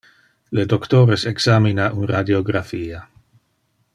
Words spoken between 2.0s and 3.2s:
radiographia.